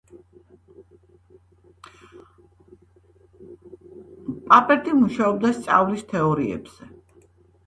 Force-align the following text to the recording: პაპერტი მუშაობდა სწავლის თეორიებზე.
პაპერტი 4.53 4.95
მუშაობდა 5.03 5.53
სწავლის 5.61 6.03
თეორიებზე. 6.15 6.91